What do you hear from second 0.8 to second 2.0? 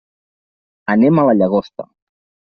Anem a la Llagosta.